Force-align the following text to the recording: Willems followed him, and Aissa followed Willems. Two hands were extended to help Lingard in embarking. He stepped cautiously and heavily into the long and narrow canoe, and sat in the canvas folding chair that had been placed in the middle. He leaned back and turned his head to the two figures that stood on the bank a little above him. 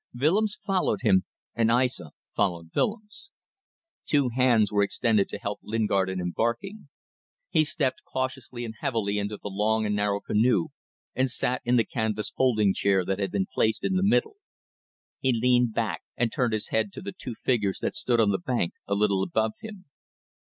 Willems 0.15 0.55
followed 0.55 1.01
him, 1.03 1.25
and 1.53 1.69
Aissa 1.69 2.09
followed 2.35 2.71
Willems. 2.75 3.29
Two 4.07 4.29
hands 4.29 4.71
were 4.71 4.81
extended 4.81 5.29
to 5.29 5.37
help 5.37 5.59
Lingard 5.61 6.09
in 6.09 6.19
embarking. 6.19 6.89
He 7.51 7.63
stepped 7.63 8.01
cautiously 8.03 8.65
and 8.65 8.73
heavily 8.79 9.19
into 9.19 9.37
the 9.37 9.49
long 9.51 9.85
and 9.85 9.95
narrow 9.95 10.19
canoe, 10.19 10.69
and 11.13 11.29
sat 11.29 11.61
in 11.65 11.75
the 11.75 11.85
canvas 11.85 12.31
folding 12.31 12.73
chair 12.73 13.05
that 13.05 13.19
had 13.19 13.29
been 13.29 13.45
placed 13.53 13.83
in 13.83 13.93
the 13.93 14.01
middle. 14.01 14.37
He 15.19 15.31
leaned 15.33 15.75
back 15.75 16.01
and 16.17 16.31
turned 16.31 16.53
his 16.53 16.69
head 16.69 16.91
to 16.93 17.01
the 17.03 17.13
two 17.15 17.35
figures 17.35 17.77
that 17.81 17.93
stood 17.93 18.19
on 18.19 18.31
the 18.31 18.39
bank 18.39 18.73
a 18.87 18.95
little 18.95 19.21
above 19.21 19.51
him. 19.61 19.85